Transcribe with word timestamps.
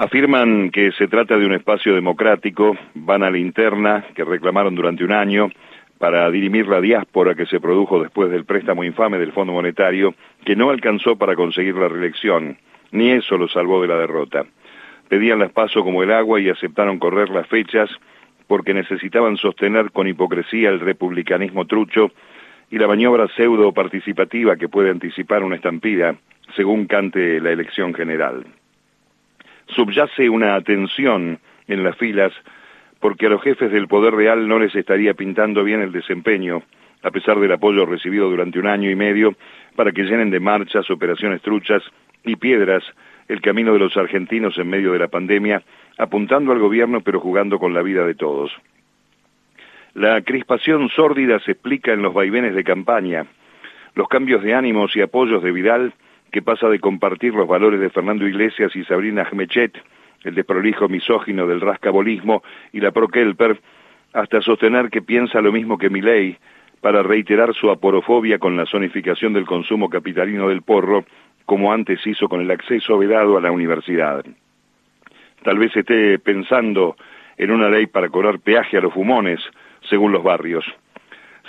Afirman 0.00 0.70
que 0.70 0.92
se 0.92 1.08
trata 1.08 1.36
de 1.36 1.44
un 1.44 1.52
espacio 1.52 1.94
democrático, 1.94 2.74
van 2.94 3.22
a 3.22 3.30
la 3.30 3.36
interna 3.36 4.06
que 4.14 4.24
reclamaron 4.24 4.74
durante 4.74 5.04
un 5.04 5.12
año 5.12 5.50
para 5.98 6.30
dirimir 6.30 6.68
la 6.68 6.80
diáspora 6.80 7.34
que 7.34 7.44
se 7.44 7.60
produjo 7.60 8.02
después 8.02 8.30
del 8.30 8.46
préstamo 8.46 8.82
infame 8.82 9.18
del 9.18 9.32
Fondo 9.32 9.52
Monetario, 9.52 10.14
que 10.42 10.56
no 10.56 10.70
alcanzó 10.70 11.16
para 11.16 11.36
conseguir 11.36 11.74
la 11.74 11.88
reelección, 11.88 12.56
ni 12.92 13.10
eso 13.10 13.36
lo 13.36 13.46
salvó 13.46 13.82
de 13.82 13.88
la 13.88 13.98
derrota. 13.98 14.46
Pedían 15.10 15.38
las 15.38 15.52
paso 15.52 15.84
como 15.84 16.02
el 16.02 16.12
agua 16.12 16.40
y 16.40 16.48
aceptaron 16.48 16.98
correr 16.98 17.28
las 17.28 17.46
fechas 17.46 17.90
porque 18.46 18.72
necesitaban 18.72 19.36
sostener 19.36 19.90
con 19.90 20.08
hipocresía 20.08 20.70
el 20.70 20.80
republicanismo 20.80 21.66
trucho 21.66 22.10
y 22.70 22.78
la 22.78 22.86
maniobra 22.86 23.28
pseudo 23.36 23.74
participativa 23.74 24.56
que 24.56 24.70
puede 24.70 24.88
anticipar 24.88 25.42
una 25.42 25.56
estampida, 25.56 26.14
según 26.56 26.86
cante 26.86 27.38
la 27.38 27.50
elección 27.50 27.92
general 27.92 28.46
subyace 29.70 30.28
una 30.28 30.60
tensión 30.62 31.38
en 31.66 31.84
las 31.84 31.96
filas 31.96 32.32
porque 33.00 33.26
a 33.26 33.30
los 33.30 33.42
jefes 33.42 33.72
del 33.72 33.88
poder 33.88 34.14
real 34.14 34.46
no 34.46 34.58
les 34.58 34.74
estaría 34.74 35.14
pintando 35.14 35.64
bien 35.64 35.80
el 35.80 35.90
desempeño, 35.90 36.62
a 37.02 37.10
pesar 37.10 37.40
del 37.40 37.52
apoyo 37.52 37.86
recibido 37.86 38.28
durante 38.28 38.58
un 38.58 38.66
año 38.66 38.90
y 38.90 38.94
medio, 38.94 39.34
para 39.74 39.92
que 39.92 40.02
llenen 40.02 40.30
de 40.30 40.38
marchas, 40.38 40.90
operaciones 40.90 41.40
truchas 41.40 41.82
y 42.24 42.36
piedras 42.36 42.84
el 43.28 43.40
camino 43.40 43.72
de 43.72 43.78
los 43.78 43.96
argentinos 43.96 44.58
en 44.58 44.68
medio 44.68 44.92
de 44.92 44.98
la 44.98 45.08
pandemia, 45.08 45.62
apuntando 45.96 46.52
al 46.52 46.58
gobierno 46.58 47.00
pero 47.00 47.20
jugando 47.20 47.58
con 47.58 47.72
la 47.72 47.82
vida 47.82 48.04
de 48.04 48.14
todos. 48.14 48.52
La 49.94 50.20
crispación 50.22 50.88
sórdida 50.90 51.38
se 51.40 51.52
explica 51.52 51.92
en 51.92 52.02
los 52.02 52.12
vaivenes 52.12 52.54
de 52.54 52.64
campaña, 52.64 53.26
los 53.94 54.08
cambios 54.08 54.42
de 54.42 54.54
ánimos 54.54 54.94
y 54.94 55.00
apoyos 55.00 55.42
de 55.42 55.52
Vidal 55.52 55.94
que 56.30 56.42
pasa 56.42 56.68
de 56.68 56.80
compartir 56.80 57.34
los 57.34 57.48
valores 57.48 57.80
de 57.80 57.90
Fernando 57.90 58.26
Iglesias 58.26 58.74
y 58.74 58.84
Sabrina 58.84 59.22
Ahmechet, 59.30 59.76
el 60.24 60.34
desprolijo 60.34 60.88
misógino 60.88 61.46
del 61.46 61.60
rascabolismo 61.60 62.42
y 62.72 62.80
la 62.80 62.90
pro-Kelper, 62.90 63.60
hasta 64.12 64.42
sostener 64.42 64.90
que 64.90 65.02
piensa 65.02 65.40
lo 65.40 65.52
mismo 65.52 65.78
que 65.78 65.90
Milei, 65.90 66.36
para 66.80 67.02
reiterar 67.02 67.54
su 67.54 67.70
aporofobia 67.70 68.38
con 68.38 68.56
la 68.56 68.66
zonificación 68.66 69.32
del 69.32 69.44
consumo 69.44 69.88
capitalino 69.88 70.48
del 70.48 70.62
porro, 70.62 71.04
como 71.44 71.72
antes 71.72 72.06
hizo 72.06 72.28
con 72.28 72.40
el 72.40 72.50
acceso 72.50 72.96
vedado 72.96 73.36
a 73.36 73.40
la 73.40 73.50
universidad. 73.50 74.24
Tal 75.42 75.58
vez 75.58 75.74
esté 75.76 76.18
pensando 76.18 76.96
en 77.36 77.50
una 77.50 77.68
ley 77.68 77.86
para 77.86 78.08
cobrar 78.08 78.38
peaje 78.40 78.76
a 78.76 78.80
los 78.80 78.92
fumones, 78.92 79.40
según 79.88 80.12
los 80.12 80.22
barrios. 80.22 80.64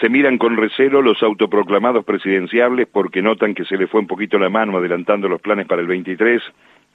Se 0.00 0.08
miran 0.08 0.38
con 0.38 0.56
recelo 0.56 1.02
los 1.02 1.22
autoproclamados 1.24 2.04
presidenciables 2.04 2.86
porque 2.86 3.20
notan 3.20 3.54
que 3.54 3.64
se 3.64 3.76
le 3.76 3.88
fue 3.88 4.00
un 4.00 4.06
poquito 4.06 4.38
la 4.38 4.48
mano 4.48 4.78
adelantando 4.78 5.28
los 5.28 5.40
planes 5.40 5.66
para 5.66 5.80
el 5.80 5.88
23, 5.88 6.40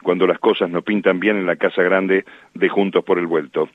cuando 0.01 0.25
las 0.25 0.39
cosas 0.39 0.69
no 0.69 0.81
pintan 0.83 1.19
bien 1.19 1.35
en 1.35 1.45
la 1.45 1.57
Casa 1.57 1.83
Grande 1.83 2.23
de 2.53 2.69
Juntos 2.69 3.03
por 3.03 3.19
el 3.19 3.27
Vuelto. 3.27 3.67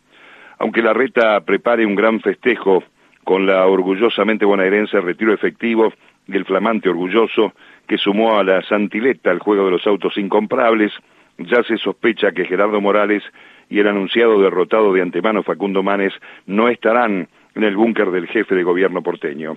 Aunque 0.59 0.81
la 0.81 0.95
reta 0.95 1.41
prepare 1.43 1.85
un 1.85 1.95
gran 1.95 2.21
festejo 2.21 2.83
con 3.23 3.47
la 3.47 3.67
orgullosamente 3.67 4.47
bonaerense 4.47 4.99
retiro 5.01 5.35
efectivo 5.35 5.93
y 6.27 6.35
el 6.35 6.47
flamante 6.47 6.89
orgulloso 6.89 7.53
que 7.87 7.99
sumó 7.99 8.39
a 8.39 8.45
la 8.45 8.63
Santileta 8.63 9.31
al 9.31 9.41
juego 9.41 9.67
de 9.67 9.73
los 9.73 9.87
autos 9.87 10.17
incomprables, 10.17 10.93
ya 11.37 11.63
se 11.65 11.77
sospecha 11.77 12.33
que 12.33 12.47
Gerardo 12.47 12.81
Morales 12.81 13.23
y 13.69 13.79
el 13.79 13.89
anunciado 13.89 14.41
derrotado 14.41 14.95
de 14.95 15.03
antemano 15.03 15.43
Facundo 15.43 15.83
Manes 15.83 16.15
no 16.47 16.69
estarán 16.69 17.29
en 17.59 17.65
el 17.65 17.77
búnker 17.77 18.11
del 18.13 18.29
jefe 18.29 18.55
de 18.55 18.63
gobierno 18.63 19.03
porteño. 19.03 19.57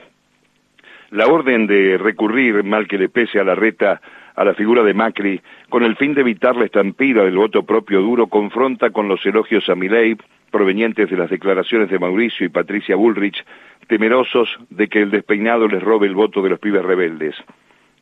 La 1.12 1.28
orden 1.28 1.68
de 1.68 2.00
recurrir, 2.00 2.64
mal 2.64 2.88
que 2.88 2.98
le 2.98 3.10
pese 3.10 3.40
a 3.40 3.44
la 3.44 3.54
reta, 3.54 4.02
a 4.36 4.44
la 4.44 4.56
figura 4.56 4.82
de 4.82 4.96
Macri, 4.96 5.40
con 5.70 5.84
el 5.84 5.96
fin 5.96 6.16
de 6.16 6.22
evitar 6.22 6.56
la 6.56 6.66
estampida 6.66 7.24
del 7.24 7.38
voto 7.38 7.64
propio 7.64 8.02
duro, 8.02 8.26
confronta 8.26 8.90
con 8.90 9.08
los 9.08 9.24
elogios 9.26 9.70
a 9.70 9.76
Milei, 9.76 10.18
provenientes 10.50 11.12
de 11.12 11.18
las 11.18 11.30
declaraciones 11.30 11.90
de 11.90 12.00
Mauricio 12.00 12.46
y 12.46 12.50
Patricia 12.50 12.96
Bullrich, 12.96 13.46
temerosos 13.88 14.50
de 14.72 14.88
que 14.88 15.02
el 15.02 15.12
despeinado 15.12 15.68
les 15.68 15.84
robe 15.84 16.08
el 16.08 16.16
voto 16.16 16.42
de 16.42 16.50
los 16.50 16.60
pibes 16.60 16.84
rebeldes. 16.84 17.36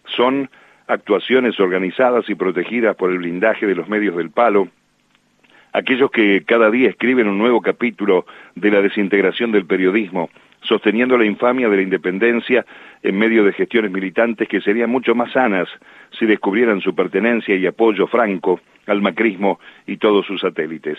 Son 0.06 0.50
actuaciones 0.88 1.60
organizadas 1.60 2.30
y 2.30 2.36
protegidas 2.36 2.96
por 2.96 3.12
el 3.12 3.18
blindaje 3.18 3.68
de 3.68 3.76
los 3.76 3.90
medios 3.90 4.16
del 4.16 4.32
palo, 4.32 4.70
aquellos 5.80 6.12
que 6.12 6.44
cada 6.46 6.70
día 6.70 6.90
escriben 6.90 7.28
un 7.28 7.38
nuevo 7.38 7.62
capítulo 7.62 8.26
de 8.56 8.72
la 8.72 8.82
desintegración 8.82 9.52
del 9.52 9.66
periodismo, 9.66 10.30
sosteniendo 10.62 11.18
la 11.18 11.26
infamia 11.26 11.70
de 11.70 11.78
la 11.78 11.82
independencia 11.82 12.66
en 13.02 13.18
medio 13.18 13.44
de 13.44 13.54
gestiones 13.54 13.92
militantes 13.92 14.48
que 14.48 14.62
serían 14.62 14.90
mucho 14.90 15.16
más 15.16 15.32
sanas 15.32 15.68
si 16.18 16.26
descubrieran 16.26 16.82
su 16.82 16.94
pertenencia 16.94 17.56
y 17.56 17.66
apoyo 17.66 18.08
franco 18.08 18.60
al 18.88 19.02
macrismo 19.02 19.60
y 19.88 19.98
todos 19.98 20.26
sus 20.26 20.42
satélites. 20.42 20.98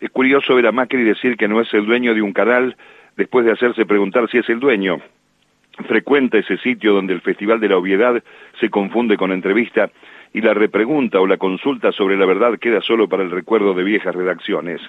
Es 0.00 0.10
curioso 0.10 0.54
ver 0.56 0.66
a 0.66 0.72
Macri 0.72 1.04
decir 1.04 1.36
que 1.36 1.48
no 1.48 1.60
es 1.60 1.72
el 1.72 1.86
dueño 1.86 2.14
de 2.14 2.22
un 2.22 2.32
canal 2.32 2.76
después 3.16 3.46
de 3.46 3.52
hacerse 3.52 3.86
preguntar 3.86 4.28
si 4.28 4.38
es 4.38 4.48
el 4.48 4.60
dueño. 4.60 5.00
Frecuenta 5.88 6.38
ese 6.38 6.58
sitio 6.58 6.92
donde 6.92 7.14
el 7.14 7.22
Festival 7.22 7.60
de 7.60 7.68
la 7.68 7.78
Obviedad 7.78 8.22
se 8.60 8.68
confunde 8.68 9.16
con 9.16 9.32
entrevista 9.32 9.90
y 10.32 10.40
la 10.40 10.54
repregunta 10.54 11.20
o 11.20 11.26
la 11.26 11.36
consulta 11.36 11.92
sobre 11.92 12.16
la 12.16 12.26
verdad 12.26 12.58
queda 12.58 12.80
solo 12.80 13.08
para 13.08 13.22
el 13.22 13.30
recuerdo 13.30 13.74
de 13.74 13.84
viejas 13.84 14.14
redacciones. 14.14 14.80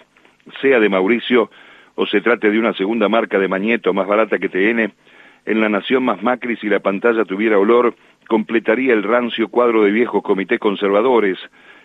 Sea 0.61 0.79
de 0.79 0.89
Mauricio 0.89 1.49
o 1.95 2.05
se 2.05 2.21
trate 2.21 2.49
de 2.49 2.59
una 2.59 2.73
segunda 2.73 3.09
marca 3.09 3.39
de 3.39 3.47
Mañeto 3.47 3.93
más 3.93 4.07
barata 4.07 4.39
que 4.39 4.49
TN, 4.49 4.93
en 5.45 5.61
la 5.61 5.69
nación 5.69 6.03
más 6.03 6.23
Macri 6.23 6.55
si 6.57 6.67
la 6.69 6.79
pantalla 6.79 7.25
tuviera 7.25 7.59
olor, 7.59 7.95
completaría 8.27 8.93
el 8.93 9.03
rancio 9.03 9.49
cuadro 9.49 9.83
de 9.83 9.91
viejos 9.91 10.23
comités 10.23 10.59
conservadores, 10.59 11.37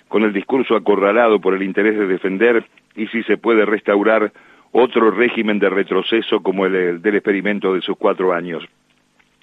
con 0.06 0.22
el 0.22 0.32
discurso 0.32 0.76
acorralado 0.76 1.40
por 1.40 1.54
el 1.54 1.62
interés 1.62 1.98
de 1.98 2.06
defender, 2.06 2.64
y 2.94 3.08
si 3.08 3.22
se 3.24 3.36
puede 3.36 3.66
restaurar 3.66 4.32
otro 4.72 5.10
régimen 5.10 5.58
de 5.58 5.68
retroceso 5.68 6.40
como 6.40 6.66
el 6.66 7.02
del 7.02 7.14
experimento 7.16 7.74
de 7.74 7.80
sus 7.80 7.96
cuatro 7.96 8.32
años. 8.32 8.64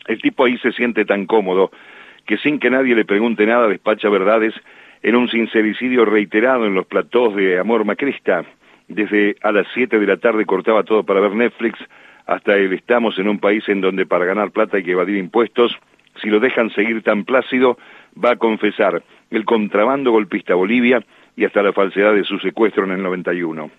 El 0.08 0.22
tipo 0.22 0.46
ahí 0.46 0.58
se 0.60 0.72
siente 0.72 1.04
tan 1.06 1.26
cómodo 1.26 1.72
que 2.26 2.38
sin 2.38 2.60
que 2.60 2.70
nadie 2.70 2.96
le 2.96 3.06
pregunte 3.06 3.46
nada 3.46 3.68
despacha 3.68 4.10
verdades 4.10 4.54
en 5.04 5.16
un 5.16 5.30
sincericidio 5.30 6.06
reiterado 6.06 6.66
en 6.66 6.74
los 6.74 6.88
platós 6.88 7.36
de 7.36 7.60
Amor 7.60 7.86
Macrista. 7.86 8.44
Desde 8.88 9.36
a 9.42 9.52
las 9.52 9.68
7 9.74 10.00
de 10.00 10.08
la 10.08 10.18
tarde 10.18 10.46
cortaba 10.46 10.84
todo 10.84 11.04
para 11.04 11.20
ver 11.20 11.36
Netflix, 11.36 11.80
hasta 12.26 12.56
el 12.56 12.74
estamos 12.74 13.18
en 13.20 13.28
un 13.28 13.40
país 13.40 13.68
en 13.70 13.82
donde 13.82 14.06
para 14.06 14.26
ganar 14.26 14.52
plata 14.52 14.78
hay 14.78 14.84
que 14.84 14.92
evadir 14.92 15.18
impuestos. 15.18 15.78
Si 16.22 16.30
lo 16.30 16.40
dejan 16.40 16.72
seguir 16.72 17.04
tan 17.04 17.24
plácido, 17.24 17.78
va 18.24 18.32
a 18.32 18.36
confesar 18.38 19.04
el 19.30 19.46
contrabando 19.46 20.12
golpista 20.12 20.56
Bolivia 20.56 21.04
y 21.36 21.46
hasta 21.46 21.62
la 21.62 21.74
falsedad 21.74 22.14
de 22.14 22.24
su 22.24 22.40
secuestro 22.40 22.86
en 22.86 22.92
el 22.92 23.04
91. 23.04 23.70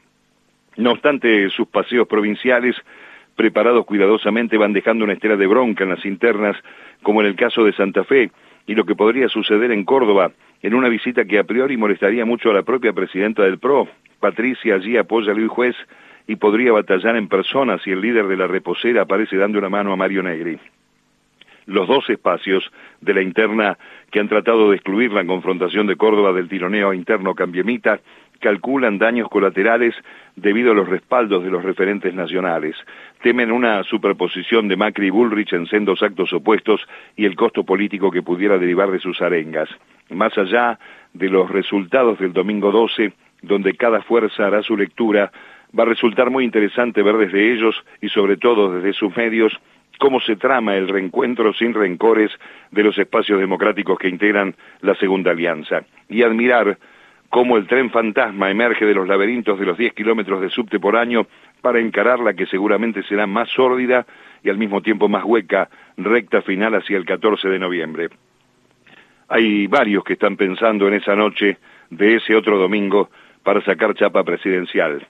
No 0.77 0.91
obstante, 0.91 1.49
sus 1.51 1.69
paseos 1.69 2.07
provinciales 2.07 2.77
preparados 3.37 3.85
cuidadosamente 3.85 4.57
van 4.57 4.73
dejando 4.73 5.05
una 5.05 5.13
estela 5.13 5.37
de 5.37 5.47
bronca 5.47 5.85
en 5.85 5.91
las 5.91 6.05
internas, 6.05 6.57
como 7.03 7.21
en 7.21 7.29
el 7.29 7.37
caso 7.37 7.65
de 7.65 7.73
Santa 7.73 8.05
Fe, 8.05 8.31
y 8.67 8.75
lo 8.75 8.85
que 8.85 8.97
podría 8.97 9.29
suceder 9.29 9.71
en 9.71 9.85
Córdoba, 9.85 10.33
en 10.63 10.75
una 10.75 10.89
visita 10.89 11.25
que 11.25 11.39
a 11.39 11.45
priori 11.45 11.77
molestaría 11.77 12.25
mucho 12.25 12.51
a 12.51 12.55
la 12.55 12.63
propia 12.63 12.93
presidenta 12.93 13.45
del 13.45 13.59
PRO. 13.59 13.89
Patricia 14.19 14.75
allí 14.75 14.97
apoya 14.97 15.33
a 15.33 15.35
Luis 15.35 15.51
Juez 15.51 15.77
y 16.27 16.37
podría 16.37 16.73
batallar 16.73 17.17
en 17.17 17.29
persona 17.29 17.79
si 17.79 17.91
el 17.91 18.01
líder 18.01 18.27
de 18.27 18.37
la 18.37 18.47
reposera 18.47 19.03
aparece 19.03 19.37
dando 19.37 19.59
una 19.59 19.69
mano 19.69 19.93
a 19.93 19.97
Mario 19.97 20.23
Negri. 20.23 20.59
Los 21.67 21.89
dos 21.89 22.09
espacios 22.11 22.71
de 23.01 23.15
la 23.15 23.23
interna 23.23 23.77
que 24.11 24.21
han 24.21 24.29
tratado 24.29 24.71
de 24.71 24.77
excluir 24.77 25.13
la 25.13 25.27
confrontación 25.27 25.87
de 25.87 25.97
Córdoba 25.97 26.33
del 26.33 26.49
tironeo 26.49 26.95
interno 26.95 27.35
cambiemita 27.35 28.01
calculan 28.41 28.99
daños 28.99 29.29
colaterales 29.29 29.95
debido 30.35 30.73
a 30.73 30.75
los 30.75 30.89
respaldos 30.89 31.45
de 31.45 31.51
los 31.51 31.65
referentes 31.65 32.15
nacionales. 32.15 32.77
Temen 33.23 33.51
una 33.51 33.83
superposición 33.85 34.69
de 34.69 34.77
Macri 34.77 35.07
y 35.07 35.11
Bullrich 35.11 35.53
en 35.53 35.67
sendos 35.67 36.03
actos 36.03 36.33
opuestos 36.33 36.81
y 37.17 37.25
el 37.25 37.37
costo 37.37 37.65
político 37.65 38.11
que 38.11 38.23
pudiera 38.23 38.59
derivar 38.59 38.91
de 38.91 39.01
sus 39.01 39.21
arengas. 39.23 39.69
Más 40.11 40.37
allá 40.39 40.79
de 41.13 41.29
los 41.29 41.51
resultados 41.51 42.19
del 42.19 42.33
domingo 42.33 42.71
12, 42.71 43.13
donde 43.43 43.75
cada 43.75 44.03
fuerza 44.03 44.47
hará 44.47 44.63
su 44.63 44.77
lectura, 44.77 45.33
va 45.79 45.83
a 45.83 45.87
resultar 45.87 46.31
muy 46.31 46.45
interesante 46.45 47.03
ver 47.03 47.17
desde 47.17 47.53
ellos 47.53 47.75
y 48.01 48.09
sobre 48.09 48.37
todo 48.37 48.73
desde 48.73 48.93
sus 48.93 49.17
medios 49.17 49.53
cómo 49.99 50.21
se 50.21 50.37
trama 50.37 50.77
el 50.77 50.89
reencuentro 50.89 51.53
sin 51.55 51.75
rencores 51.75 52.31
de 52.71 52.83
los 52.83 52.99
espacios 52.99 53.41
democráticos 53.41 53.99
que 53.99 54.09
integran 54.09 54.55
la 54.81 54.95
segunda 54.95 55.31
alianza 55.31 55.85
y 56.09 56.23
admirar 56.23 56.79
cómo 57.31 57.57
el 57.57 57.67
tren 57.67 57.91
fantasma 57.91 58.51
emerge 58.51 58.85
de 58.85 58.95
los 58.95 59.09
laberintos 59.09 59.59
de 59.59 59.67
los 59.67 59.79
10 59.79 59.93
kilómetros 59.95 60.41
de 60.41 60.51
subte 60.51 60.79
por 60.79 60.97
año 60.97 61.27
para 61.61 61.81
encarar 61.81 62.21
la 62.21 62.35
que 62.35 62.47
seguramente 62.47 63.03
será 63.03 63.27
más 63.27 63.49
sórdida 63.51 64.07
y 64.43 64.51
al 64.51 64.59
mismo 64.59 64.81
tiempo 64.83 65.09
más 65.09 65.25
hueca 65.25 65.69
recta 65.97 66.43
final 66.43 66.75
hacia 66.75 66.97
el 66.97 67.05
14 67.05 67.49
de 67.49 67.59
noviembre. 67.59 68.09
Hay 69.29 69.67
varios 69.67 70.05
que 70.05 70.13
están 70.13 70.37
pensando 70.37 70.87
en 70.87 70.95
esa 70.95 71.17
noche 71.17 71.59
de 71.91 72.17
ese 72.17 72.35
otro 72.35 72.59
domingo 72.59 73.11
para 73.43 73.61
sacar 73.63 73.95
chapa 73.95 74.23
presidencial. 74.23 75.07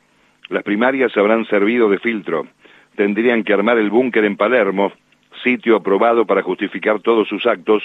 Las 0.49 0.63
primarias 0.63 1.17
habrán 1.17 1.45
servido 1.47 1.91
de 1.91 1.99
filtro. 1.99 2.47
Tendrían 2.95 3.45
que 3.45 3.53
armar 3.53 3.79
el 3.79 3.91
búnker 3.91 4.25
en 4.25 4.37
Palermo, 4.37 4.93
sitio 5.43 5.77
aprobado 5.77 6.25
para 6.25 6.43
justificar 6.43 7.01
todos 7.01 7.29
sus 7.29 7.45
actos, 7.47 7.83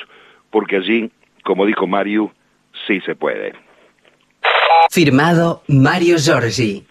porque 0.50 0.78
allí, 0.78 1.12
como 1.44 1.66
dijo 1.66 1.88
Mario, 1.88 2.32
sí 2.88 3.02
se 3.02 3.16
puede. 3.16 3.54
Firmado 4.92 5.64
Mario 5.70 6.18
Giorgi. 6.18 6.86